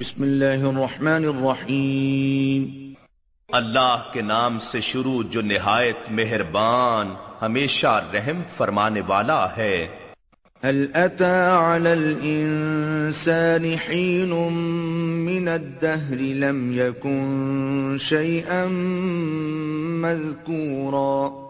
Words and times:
بسم 0.00 0.22
اللہ 0.22 0.64
الرحمن 0.64 1.24
الرحیم۔ 1.24 2.92
اللہ 3.48 4.02
کے 4.12 4.22
نام 4.22 4.58
سے 4.58 4.80
شروع 4.80 5.22
جو 5.30 5.42
نہایت 5.42 6.10
مہربان 6.10 7.14
ہمیشہ 7.42 8.02
رحم 8.14 8.42
فرمانے 8.56 9.00
والا 9.06 9.56
ہے۔ 9.56 9.86
هل 10.64 10.86
اتى 10.94 11.48
على 11.50 11.90
الانسان 11.90 13.64
حين 13.64 14.52
من 15.24 15.48
الدهر 15.48 16.16
لم 16.16 16.72
يكن 16.72 17.96
شيئا 18.00 18.66
مذكورا؟ 20.00 21.46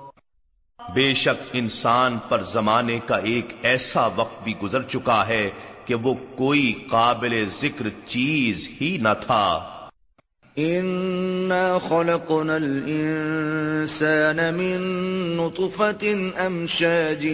بے 0.94 1.14
شک 1.14 1.50
انسان 1.52 2.18
پر 2.28 2.42
زمانے 2.42 2.98
کا 3.06 3.16
ایک 3.16 3.48
ایسا 3.62 4.08
وقت 4.16 4.44
بھی 4.44 4.54
گزر 4.62 4.82
چکا 4.82 5.28
ہے 5.28 5.50
کہ 5.86 5.94
وہ 5.94 6.14
کوئی 6.36 6.72
قابل 6.90 7.44
ذکر 7.60 7.88
چیز 8.06 8.68
ہی 8.80 8.96
نہ 9.00 9.14
تھا۔ 9.20 9.72
انا 10.56 11.78
خلقنا 11.88 12.54
الانسان 12.54 14.36
من 14.36 14.80
نطفة 15.36 16.06
امشاج 16.36 17.26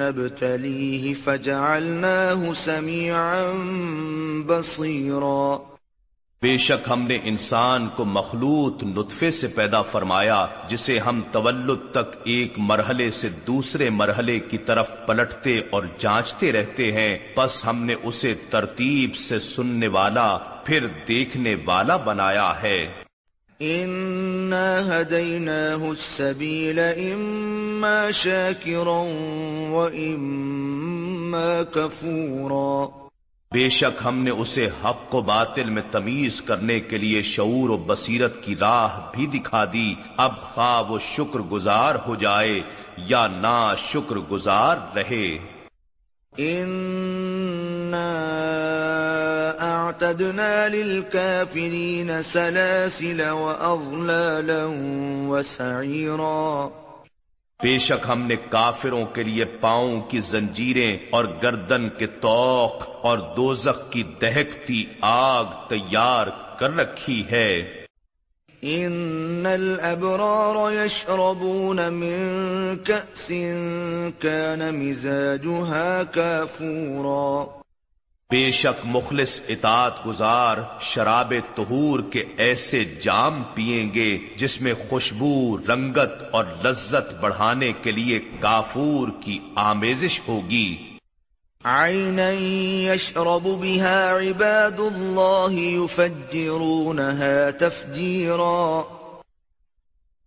نبتليه 0.00 1.14
فجعلناه 1.24 2.52
سميعا 2.54 3.52
بصيرا 4.46 5.75
بے 6.46 6.56
شک 6.56 6.88
ہم 6.90 7.02
نے 7.02 7.18
انسان 7.24 7.88
کو 7.96 8.04
مخلوط 8.04 8.82
نطفے 8.82 9.30
سے 9.30 9.46
پیدا 9.46 9.82
فرمایا، 9.82 10.46
جسے 10.68 10.98
ہم 10.98 11.20
تولد 11.32 11.92
تک 11.92 12.18
ایک 12.24 12.52
مرحلے 12.56 13.10
سے 13.10 13.28
دوسرے 13.46 13.90
مرحلے 13.90 14.38
کی 14.38 14.58
طرف 14.58 14.90
پلٹتے 15.06 15.60
اور 15.70 15.82
جانچتے 15.98 16.52
رہتے 16.52 16.92
ہیں۔ 16.92 17.18
بس 17.36 17.64
ہم 17.64 17.84
نے 17.84 17.94
اسے 18.02 18.34
ترتیب 18.50 19.16
سے 19.16 19.38
سننے 19.38 19.88
والا، 19.88 20.38
پھر 20.64 20.86
دیکھنے 21.08 21.54
والا 21.64 21.96
بنایا 21.96 22.52
ہے۔ 22.62 22.92
كفورا۔ 31.74 33.05
بے 33.52 33.68
شک 33.68 34.02
ہم 34.04 34.18
نے 34.18 34.30
اسے 34.30 34.68
حق 34.84 35.14
و 35.14 35.20
باطل 35.20 35.70
میں 35.70 35.82
تمیز 35.92 36.40
کرنے 36.40 36.80
کے 36.80 36.98
لیے 36.98 37.22
شعور 37.22 37.68
و 37.68 37.76
بصیرت 37.76 38.42
کی 38.42 38.56
راہ 38.56 39.00
بھی 39.12 39.26
دکھا 39.26 39.64
دی۔ 39.72 39.94
اب 40.16 40.40
خواہ 40.40 40.90
وہ 40.90 40.98
شکر 40.98 41.38
گزار 41.38 41.94
ہو 42.06 42.14
جائے 42.14 42.60
یا 42.96 43.26
نا 43.26 43.74
شکر 43.74 44.16
گزار 44.16 44.76
رہے۔ 44.96 45.38
اعتدنا 49.58 50.68
للكافرين 50.68 52.10
سلاسل 52.24 53.20
واغلالا 53.20 54.66
وسعيرا 55.28 56.68
بے 57.62 57.78
شک 57.78 58.06
ہم 58.08 58.22
نے 58.22 58.36
کافروں 58.36 59.04
کے 59.04 59.22
لیے 59.22 59.44
پاؤں 59.44 60.00
کی 60.00 60.20
زنجیریں 60.20 60.96
اور 61.10 61.24
گردن 61.42 61.88
کے 61.88 62.06
توق 62.06 62.88
اور 63.02 63.18
دوزخ 63.18 63.90
کی 63.90 64.02
دہکتی 64.02 64.84
آگ 65.00 65.44
تیار 65.68 66.26
کر 66.58 66.76
رکھی 66.76 67.24
ہے۔ 67.30 67.62
ان 68.62 69.46
الابرار 69.46 70.72
يشربون 70.72 71.76
من 71.76 72.76
كأس 72.84 73.32
كان 74.18 74.74
مزاجها 74.74 76.02
كافورا 76.14 77.44
بے 78.30 78.50
شک 78.50 78.80
مخلص 78.84 79.40
اطاعت 79.48 80.06
گزار 80.06 80.56
شراب 80.80 81.32
طہور 81.54 82.00
کے 82.10 82.24
ایسے 82.36 82.84
جام 82.84 83.42
پیئیں 83.54 83.94
گے 83.94 84.18
جس 84.36 84.60
میں 84.60 84.72
خوشبو، 84.88 85.58
رنگت 85.68 86.22
اور 86.32 86.44
لذت 86.64 87.20
بڑھانے 87.20 87.72
کے 87.72 87.92
لیے 87.92 88.20
کافور 88.40 89.08
کی 89.20 89.38
آمیزش 89.54 90.20
ہوگی۔ 90.28 90.76
عینا 91.64 92.30
یشرب 92.94 93.46
بها 93.46 94.16
عباد 94.16 94.80
اللہ 94.80 95.52
يفجرونها 95.52 97.50
تفجیرا 97.58 98.82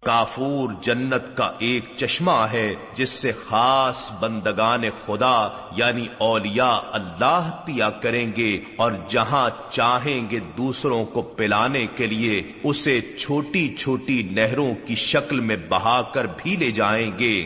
کافور 0.05 0.69
جنت 0.81 1.37
کا 1.37 1.51
ایک 1.59 1.85
چشمہ 1.95 2.45
ہے 2.51 2.75
جس 2.93 3.09
سے 3.09 3.31
خاص 3.31 4.11
بندگان 4.19 4.83
خدا 5.05 5.47
یعنی 5.75 6.07
اولیاء 6.17 6.77
اللہ 6.91 7.49
پیا 7.65 7.89
کریں 7.89 8.31
گے 8.37 8.59
اور 8.75 8.91
جہاں 9.07 9.49
چاہیں 9.69 10.29
گے 10.29 10.39
دوسروں 10.57 11.05
کو 11.05 11.21
پلانے 11.21 11.87
کے 11.95 12.07
لیے 12.07 12.41
اسے 12.63 13.01
چھوٹی 13.01 13.75
چھوٹی 13.75 14.23
نہروں 14.31 14.73
کی 14.85 14.95
شکل 14.95 15.39
میں 15.39 15.57
بہا 15.69 16.01
کر 16.01 16.25
بھی 16.25 16.55
لے 16.55 16.71
جائیں 16.71 17.11
گے۔ 17.19 17.45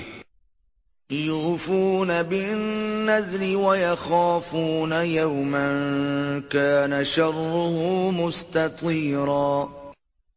يوفون 1.09 2.23
بالنذر 2.23 3.57
ويخافون 3.57 4.93
يوما 5.05 5.69
كان 6.49 7.03
شره 7.03 8.09
مستطيرا 8.11 9.82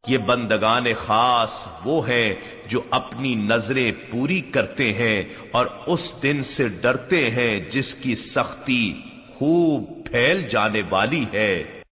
یہ 0.06 0.18
بندگان 0.18 0.84
خاص 1.06 1.66
وہ 1.84 2.08
ہیں 2.08 2.34
جو 2.66 2.80
اپنی 2.90 3.34
نظریں 3.34 3.92
پوری 4.10 4.40
کرتے 4.40 4.92
ہیں 4.92 5.22
اور 5.52 5.66
اس 5.86 6.12
دن 6.22 6.42
سے 6.42 6.68
ڈرتے 6.68 7.30
ہیں 7.30 7.60
جس 7.70 7.94
کی 7.94 8.14
سختی 8.14 9.00
خوب 9.34 10.06
پھیل 10.10 10.48
جانے 10.48 10.82
والی 10.90 11.24
ہے۔ 11.32 11.82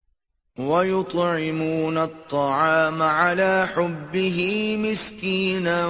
وَيُطْعِمُونَ 0.59 1.99
الطَّعَامَ 1.99 3.05
عَلَى 3.05 3.63
حُبِّهِ 3.77 4.77
مِسْكِينًا 4.77 5.87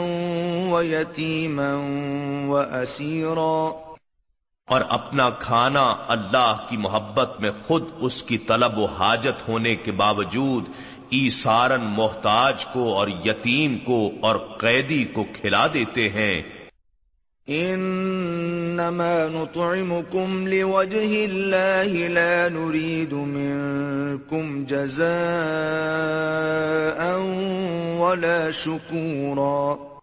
وَيَتِيمًا 0.71 1.79
وَأَسِيرًا۔ 2.49 3.71
اور 4.67 4.81
اپنا 4.89 5.31
کھانا 5.31 5.97
اللہ 6.09 6.57
کی 6.69 6.77
محبت 6.77 7.41
میں 7.41 7.51
خود 7.67 7.85
اس 7.99 8.23
کی 8.23 8.39
طلب 8.39 8.79
و 8.79 8.85
حاجت 8.85 9.49
ہونے 9.49 9.77
کے 9.77 9.93
باوجود 9.93 10.65
ایسارن 11.23 11.81
محتاج 11.81 12.67
کو 12.67 12.95
اور 12.95 13.09
یتیم 13.25 13.79
کو 13.79 14.11
اور 14.21 14.37
قیدی 14.37 15.05
کو 15.05 15.25
کھلا 15.25 15.67
دیتے 15.75 16.09
ہیں۔ 16.09 16.43
انما 17.49 19.17
نطعمكم 19.33 20.47
لوجه 20.47 21.27
الله 21.31 22.09
لا 22.09 22.49
نريد 22.49 23.13
منكم 23.13 24.65
جزاء 24.65 25.05
ولا 27.99 28.51
شكورا 28.53 29.94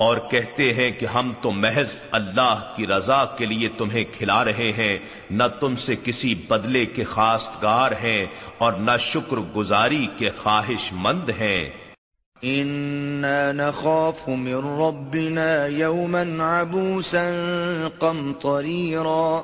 اور 0.00 0.16
کہتے 0.30 0.74
ہیں 0.74 0.90
کہ 0.90 1.06
ہم 1.06 1.32
تو 1.42 1.50
محض 1.50 2.00
اللہ 2.10 2.72
کی 2.76 2.86
رضا 2.86 3.24
کے 3.24 3.46
لیے 3.46 3.68
تمہیں 3.68 4.04
کھلا 4.12 4.44
رہے 4.44 4.72
ہیں 4.76 4.98
نہ 5.30 5.42
تم 5.60 5.76
سے 5.76 5.94
کسی 6.04 6.34
بدلے 6.34 6.86
کے 6.86 7.04
خاصگار 7.04 7.92
ہیں 8.02 8.26
اور 8.58 8.72
نہ 8.72 8.90
شکر 8.98 9.36
گزاری 9.36 10.06
کے 10.16 10.30
خواہش 10.30 10.92
مند 10.92 11.30
ہیں۔ 11.40 11.70
نخاف 13.54 14.28
من 14.28 14.80
ربنا 14.80 15.66
يوما 15.66 16.60
عبوسا 16.60 17.30
قمطريرا۔ 17.98 19.40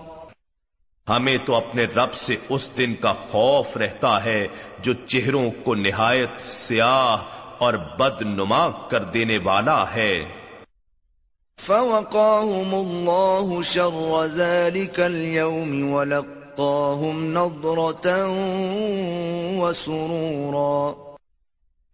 ہمیں 1.08 1.36
تو 1.44 1.54
اپنے 1.54 1.84
رب 1.84 2.14
سے 2.14 2.36
اس 2.48 2.70
دن 2.78 2.94
کا 2.94 3.12
خوف 3.12 3.76
رہتا 3.76 4.24
ہے 4.24 4.46
جو 4.78 4.92
چہروں 4.92 5.50
کو 5.64 5.74
نہایت 5.74 6.42
سیاہ 6.42 7.16
اور 7.58 7.74
بد 7.74 8.22
نما 8.22 8.68
کر 8.68 9.04
دینے 9.04 9.38
والا 9.44 9.84
ہے۔ 9.94 10.45
فوقاهم 11.58 12.74
الله 12.74 13.62
شر 13.62 14.26
ذلك 14.26 15.00
اليوم 15.00 15.92
ولقاهم 15.92 17.36
نضرة 17.38 18.10
وسرورا. 19.58 20.92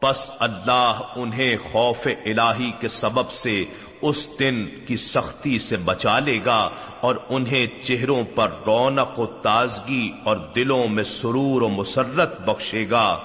پس 0.01 0.31
اللہ 0.39 1.01
انہیں 1.17 1.57
خوف 1.73 2.09
الہی 2.25 2.73
کے 2.81 2.89
سبب 2.89 3.31
سے 3.31 3.65
اس 4.03 4.39
دن 4.39 4.67
کی 4.87 4.97
سختی 4.97 5.59
سے 5.59 5.77
بچا 5.77 6.19
لے 6.19 6.39
گا 6.45 6.69
اور 7.01 7.15
انہیں 7.29 7.83
چہروں 7.83 8.23
پر 8.35 8.51
رونق 8.67 9.21
و 9.21 9.27
تازگی 9.27 10.13
اور 10.25 10.37
دلوں 10.37 10.89
میں 10.89 11.05
سرور 11.05 11.63
و 11.63 11.69
مسرت 11.69 12.41
بخشے 12.41 12.91
گا۔ 12.91 13.19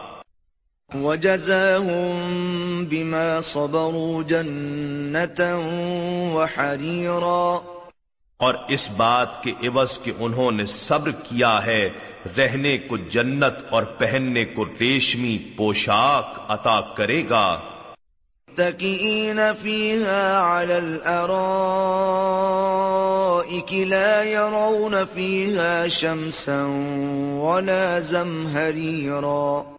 وجزاهم 0.96 2.86
بما 2.86 3.42
صبروا 3.44 4.24
جنة 4.24 5.42
وحريرا 6.34 7.58
اور 8.38 8.54
اس 8.68 8.90
بات 8.98 9.44
کے 9.44 9.52
عوض 9.68 10.00
کہ 10.04 10.12
انہوں 10.20 10.52
نے 10.52 10.66
صبر 10.66 11.12
کیا 11.12 11.66
ہے 11.66 11.90
رہنے 12.38 12.78
کو 12.78 12.98
جنت 12.98 13.54
اور 13.70 13.84
پہننے 13.84 14.46
کو 14.46 14.66
ریشمی 14.66 15.38
پوشاک 15.56 16.40
عطا 16.48 16.80
کرے 16.96 17.24
گا۔ 17.30 17.60
متكئين 18.48 19.40
فيها 19.62 20.40
على 20.40 20.78
الأرائك 20.78 21.34
لا 23.74 24.24
يرون 24.24 24.96
فيها 25.14 25.88
شمسا 25.88 26.66
ولا 27.40 28.00
زمهريرا 28.00 29.77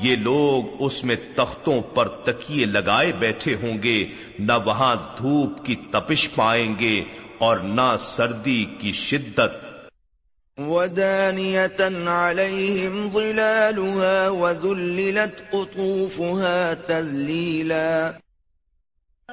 یہ 0.00 0.16
لوگ 0.16 0.76
اس 0.78 1.04
میں 1.04 1.16
تختوں 1.36 1.80
پر 1.80 2.08
تکیے 2.08 2.66
لگائے 2.66 3.12
بیٹھے 3.12 3.54
ہوں 3.54 3.82
گے 3.82 4.04
نہ 4.38 4.52
وہاں 4.64 4.96
دھوپ 5.18 5.66
کی 5.66 5.76
تپش 5.90 6.28
پائیں 6.34 6.74
گے 6.78 7.04
اور 7.38 7.56
نہ 7.56 7.96
سردی 7.98 8.64
کی 8.78 8.92
شدت۔ 8.92 9.72
ودانية 10.58 12.08
عليهم 12.08 13.08
ظلالها 13.12 14.28
وذللت 14.28 15.50
قطوفها 15.50 16.74
تذليلا۔ 16.86 18.10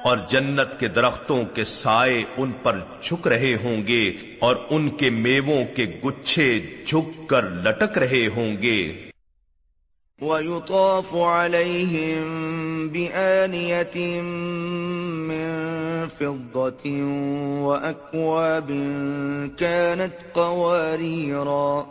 اور 0.04 0.16
جنت 0.28 0.80
کے 0.80 0.88
درختوں 0.88 1.44
کے 1.44 1.64
سائے 1.64 2.24
ان 2.36 2.52
پر 2.52 2.80
جھک 3.02 3.26
رہے 3.26 3.56
ہوں 3.62 3.86
گے 3.86 4.12
اور 4.40 4.56
ان 4.70 4.90
کے 4.90 5.10
میووں 5.10 5.64
کے 5.76 6.00
گچھے 6.04 6.60
جھک 6.86 7.28
کر 7.28 7.50
لٹک 7.50 7.98
رہے 7.98 8.26
ہوں 8.26 8.62
گے۔ 8.62 9.09
ويطاف 10.22 11.16
عليهم 11.16 12.88
بآنية 12.88 14.20
من 15.30 15.48
فضة 16.08 16.90
وأكواب 17.62 18.68
كانت 19.58 20.34
قواريرا 20.34 21.82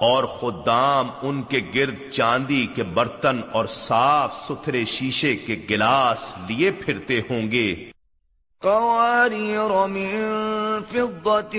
اور 0.00 0.24
خدام 0.24 1.10
ان 1.22 1.42
کے 1.42 1.60
گرد 1.74 2.10
چاندی 2.10 2.66
کے 2.74 2.82
برتن 2.82 3.40
اور 3.52 3.66
صاف 3.66 4.36
ستھرے 4.36 4.84
شیشے 4.84 5.36
کے 5.36 5.56
گلاس 5.70 6.32
لیے 6.48 6.70
پھرتے 6.70 7.20
ہوں 7.30 7.50
گے۔ 7.50 7.74
قوارير 8.62 9.86
من 9.86 10.18
فضة 10.90 11.58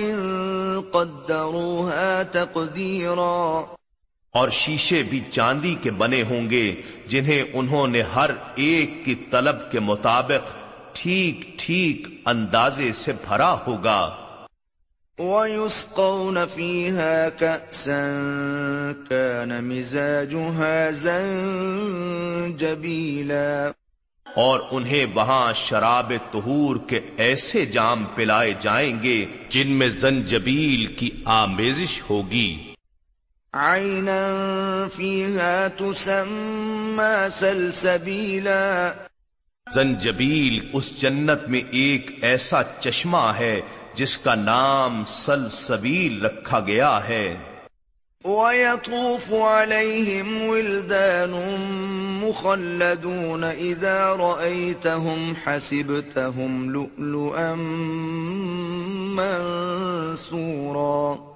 قدروها 0.92 2.22
تقديرا 2.32 3.64
اور 4.38 4.48
شیشے 4.48 5.02
بھی 5.02 5.20
چاندی 5.30 5.76
کے 5.82 5.90
بنے 5.90 6.22
ہوں 6.22 6.50
گے 6.50 6.74
جنہیں 7.06 7.42
انہوں 7.52 7.86
نے 7.86 8.02
ہر 8.02 8.30
ایک 8.54 9.04
کی 9.04 9.14
طلب 9.14 9.72
کے 9.72 9.80
مطابق 9.80 10.56
ٹھیک 10.92 11.58
ٹھیک 11.58 12.06
اندازے 12.26 12.92
سے 12.92 13.12
بھرا 13.12 13.56
ہوگا۔ 13.66 14.10
وَيُسْقَوْنَ 15.18 16.38
فِيهَا 16.54 17.28
كَأْسًا 17.28 18.92
كَانَ 19.08 19.60
مِزَاجُهَا 19.60 20.90
زَنْجَبِيلًا۔ 20.90 23.70
اور 24.36 24.60
انہیں 24.70 25.06
وہاں 25.14 25.52
شراب 25.52 26.12
طہور 26.32 26.76
کے 26.86 27.00
ایسے 27.16 27.66
جام 27.66 28.04
پلائے 28.14 28.54
جائیں 28.60 29.02
گے 29.02 29.26
جن 29.48 29.72
میں 29.72 29.88
زنجبیل 29.88 30.86
کی 30.86 31.10
آمیزش 31.24 32.02
ہوگی۔ 32.10 32.67
عينا 33.54 34.88
فيها 34.96 35.68
تسمى 35.68 37.26
سلسبيلا 37.38 38.92
زنجبیل 39.74 40.68
اس 40.72 41.00
جنت 41.00 41.48
میں 41.48 41.60
ایک 41.70 42.18
ایسا 42.22 42.62
چشمہ 42.80 43.32
ہے 43.38 43.60
جس 43.94 44.18
کا 44.18 44.34
نام 44.34 45.02
سلسبیل 45.06 46.24
رکھا 46.24 46.60
گیا 46.60 47.08
ہے۔ 47.08 47.36
وَيَطُوفُ 48.24 49.34
عَلَيْهِمْ 49.34 50.48
وِلْدَانٌ 50.48 51.34
مُخَلَّدُونَ 52.22 53.46
إِذَا 53.46 54.16
رَأَيْتَهُمْ 54.16 55.32
حَسِبْتَهُمْ 55.46 56.70
لُؤْلُؤًا 56.70 57.54
مَنْصُورًا 59.14 61.27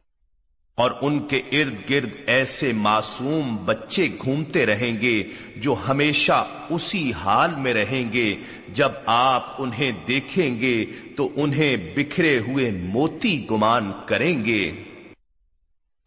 اور 0.75 0.91
ان 1.01 1.21
کے 1.21 1.37
ارد 1.39 1.91
گرد 1.91 2.11
ایسے 2.27 2.73
معصوم 2.73 3.57
بچے 3.65 4.09
گھومتے 4.25 4.67
رہیں 4.67 5.01
گے 5.01 5.23
جو 5.57 5.75
ہمیشہ 5.89 6.47
اسی 6.71 7.13
حال 7.13 7.51
میں 7.59 7.75
رہیں 7.75 8.13
گے۔ 8.13 8.37
جب 8.69 8.89
آپ 9.07 9.55
انہیں 9.59 9.93
دیکھیں 10.09 10.61
گے 10.61 10.85
تو 11.17 11.29
انہیں 11.37 11.77
بکھرے 11.97 12.39
ہوئے 12.39 12.71
موتی 12.71 13.47
گمان 13.51 13.93
کریں 14.07 14.45
گے۔ 14.45 14.73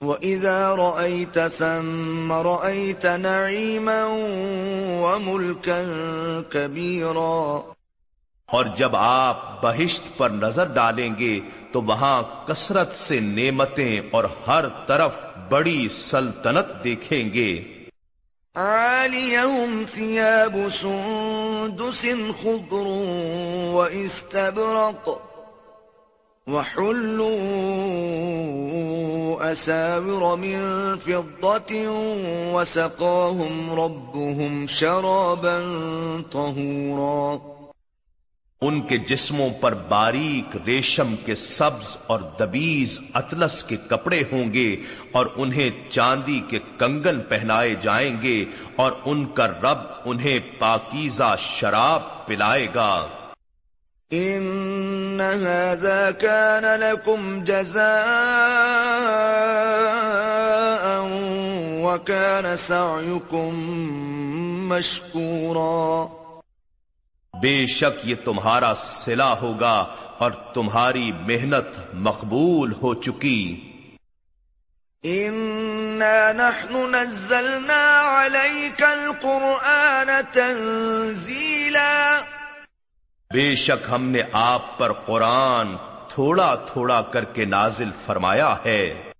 وَإِذَا 0.01 0.75
رَأَيْتَ 0.75 1.39
ثَمَّ 1.57 2.33
رَأَيْتَ 2.33 3.07
نَعِيمًا 3.17 4.05
وَمُلْكًا 5.01 6.41
كَبِيرًا۔ 6.49 7.71
اور 8.55 8.65
جب 8.65 8.95
آپ 8.95 9.63
بہشت 9.63 10.17
پر 10.17 10.29
نظر 10.29 10.65
ڈالیں 10.65 11.09
گے 11.19 11.39
تو 11.71 11.81
وہاں 11.81 12.21
کثرت 12.47 12.95
سے 12.95 13.19
نعمتیں 13.19 14.01
اور 14.11 14.23
ہر 14.47 14.65
طرف 14.87 15.11
بڑی 15.49 15.87
سلطنت 15.91 16.83
دیکھیں 16.83 17.33
گے۔ 17.33 17.63
عاليهم 18.55 19.83
ثياب 19.95 20.57
سندس 20.71 22.05
خضر 22.41 22.87
واستبرق 23.73 25.09
وحلوا 26.47 27.31
أساور 29.51 30.37
من 30.37 30.61
فضة 31.03 31.73
وسقاهم 32.53 33.79
ربهم 33.79 34.65
شرابا 34.67 35.57
طهورا 36.31 37.54
ان 38.67 38.81
کے 38.81 38.97
جسموں 38.97 39.49
پر 39.61 39.73
باریک 39.73 40.57
ریشم 40.65 41.15
کے 41.25 41.35
سبز 41.35 41.97
اور 42.07 42.19
دبیز 42.39 42.99
اطلس 43.13 43.63
کے 43.63 43.77
کپڑے 43.89 44.23
ہوں 44.31 44.53
گے 44.53 44.75
اور 45.11 45.25
انہیں 45.35 45.91
چاندی 45.91 46.41
کے 46.47 46.59
کنگن 46.77 47.21
پہنائے 47.21 47.75
جائیں 47.81 48.21
گے 48.21 48.45
اور 48.75 48.91
ان 49.05 49.25
کا 49.25 49.47
رب 49.47 49.77
انہیں 50.05 50.39
پاکیزہ 50.59 51.35
شراب 51.39 52.27
پلائے 52.27 52.67
گا۔ 52.75 53.07
ان 54.11 55.21
هذا 55.21 56.09
كان 56.11 56.63
لكم 56.63 57.43
جزاء 57.43 57.93
وكان 61.81 62.57
سعيكم 62.57 63.55
مشكورا۔ 64.67 66.24
بے 67.41 67.65
شک 67.65 67.99
یہ 68.03 68.15
تمہارا 68.25 68.73
سلا 68.77 69.33
ہوگا 69.41 69.85
اور 70.17 70.31
تمہاری 70.31 71.11
محنت 71.11 71.79
مقبول 71.93 72.71
ہو 72.71 72.93
چکی۔ 72.93 73.71
نحن 75.03 76.75
نزلنا 76.91 78.01
عليك 78.05 78.83
القرآن 78.83 80.09
تنزيلا۔ 80.31 82.21
بے 83.33 83.55
شک 83.55 83.85
ہم 83.91 84.05
نے 84.05 84.21
آپ 84.33 84.79
پر 84.79 84.93
قرآن 84.93 85.75
تھوڑا 86.09 86.55
تھوڑا 86.55 87.01
کر 87.01 87.23
کے 87.23 87.45
نازل 87.45 87.89
فرمایا 88.05 88.55
ہے۔ 88.65 89.11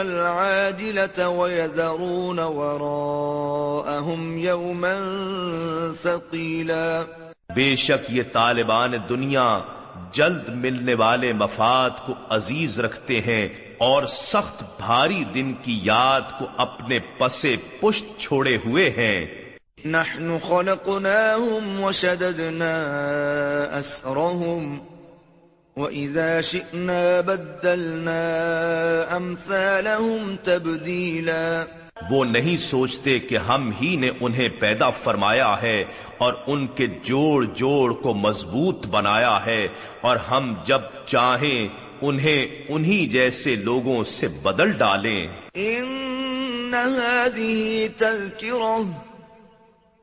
العاجلة 0.00 1.28
ويذرون 1.28 2.38
وراءهم 2.38 4.38
يوما 4.38 4.94
ثقيلا. 6.02 7.02
بے 7.54 7.76
شک 7.76 8.06
یہ 8.08 8.22
طالبان 8.32 8.92
دنیا 9.08 9.60
جلد 10.12 10.48
ملنے 10.48 10.94
والے 10.94 11.32
مفاد 11.32 11.90
کو 12.06 12.14
عزیز 12.30 12.80
رکھتے 12.80 13.20
ہیں 13.20 13.48
اور 13.78 14.06
سخت 14.06 14.62
بھاری 14.86 15.24
دن 15.34 15.52
کی 15.62 15.80
یاد 15.82 16.20
کو 16.38 16.46
اپنے 16.56 16.98
پسے 17.18 17.56
پشت 17.80 18.04
چھوڑے 18.18 18.56
ہوئے 18.56 18.90
ہیں۔ 18.90 19.26
نحن 19.84 20.36
خلقناهم 20.48 21.84
وشددنا 21.84 22.84
أسرهم 23.78 24.78
وَإِذَا 25.76 26.40
شِئْنَا 26.40 27.20
بَدَّلْنَا 27.20 28.20
أَمْثَالَهُمْ 29.16 30.36
تَبْدِيلًا 30.42 31.64
وہ 32.10 32.24
نہیں 32.24 32.56
سوچتے 32.56 33.18
کہ 33.18 33.36
ہم 33.36 33.72
ہی 33.82 33.96
نے 33.96 34.10
انہیں 34.20 34.48
پیدا 34.48 34.90
فرمایا 34.90 35.62
ہے 35.62 35.84
اور 36.18 36.34
ان 36.46 36.66
کے 36.66 36.86
جوڑ 37.02 37.44
جوڑ 37.44 37.94
کو 37.94 38.14
مضبوط 38.14 38.86
بنایا 38.86 39.46
ہے 39.46 39.68
اور 40.00 40.16
ہم 40.16 40.54
جب 40.64 40.80
چاہیں 41.06 41.68
انہیں 42.02 42.46
انہی 42.68 43.06
جیسے 43.06 43.54
لوگوں 43.54 44.04
سے 44.04 44.28
بدل 44.28 44.72
ڈالیں۔ 44.72 45.26
ان 45.54 46.74
هذه 46.74 47.86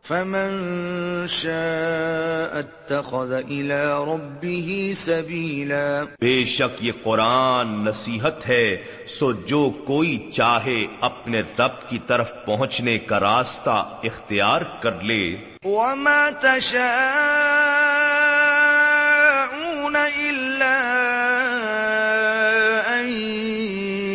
فمن 0.08 1.28
شاء 1.28 2.60
اتخذ 2.60 3.34
الى 3.34 3.80
ربه 4.08 4.94
سبيلا 4.98 6.04
بے 6.22 6.36
شک 6.46 6.84
یہ 6.84 6.92
قرآن 7.04 7.74
نصیحت 7.86 8.48
ہے 8.50 8.84
سو 9.08 9.32
جو 9.32 9.70
کوئی 9.88 10.14
چاہے 10.34 10.86
اپنے 11.02 11.42
رب 11.60 11.90
کی 11.90 12.00
طرف 12.08 12.32
پہنچنے 12.46 12.98
کا 12.98 13.20
راستہ 13.20 13.78
اختیار 14.04 14.62
کر 14.80 15.02
لے۔ 15.02 15.24
وما 15.66 16.30
تشاءون 16.42 16.96
الا 19.96 20.76
ان 22.94 23.10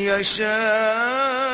يشاء 0.08 1.51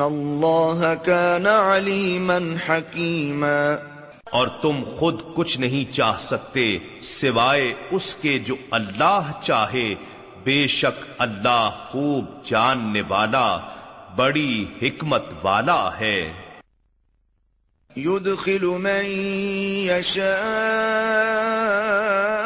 اللہ 0.00 0.94
كان 1.04 1.46
علیما 1.46 2.38
حکیما 2.68 3.76
اور 4.24 4.48
تم 4.48 4.82
خود 4.98 5.20
کچھ 5.34 5.60
نہیں 5.60 5.92
چاہ 5.92 6.18
سکتے 6.18 6.78
سوائے 7.02 7.74
اس 7.90 8.14
کے 8.14 8.38
جو 8.38 8.56
اللہ 8.70 9.30
چاہے۔ 9.42 9.94
بے 10.44 10.66
شک 10.66 11.04
اللہ 11.18 11.70
خوب 11.88 12.44
جاننے 12.44 13.02
والا 13.08 13.58
بڑی 14.16 14.64
حکمت 14.82 15.24
والا 15.42 15.90
ہے۔ 16.00 16.32
يدخل 17.96 18.62
من 18.62 19.04
يشاء 19.90 22.45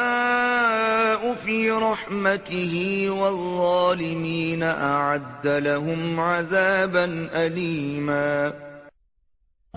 في 1.70 1.76
رحمته 1.76 3.14
والظالمين 3.14 4.62
أعد 4.62 5.46
لهم 5.46 6.20
عذابا 6.20 7.06
أليما. 7.32 8.48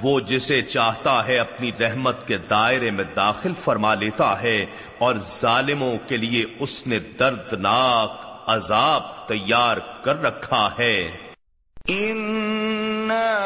وہ 0.04 0.20
جسے 0.20 0.62
چاہتا 0.62 1.28
ہے 1.28 1.38
اپنی 1.38 1.72
رحمت 1.80 2.28
کے 2.28 2.38
دائرے 2.38 2.92
میں 2.92 3.06
داخل 3.16 3.54
فرما 3.64 3.94
لیتا 3.94 4.42
ہے 4.42 4.66
اور 5.00 5.16
ظالموں 5.42 5.98
کے 6.08 6.18
لیے 6.18 6.46
اس 6.60 6.88
نے 6.88 7.00
دردناک 7.00 8.26
عذاب 8.48 9.28
تیار 9.28 9.78
کر 10.04 10.22
رکھا 10.22 10.70
ہے۔ 10.80 11.12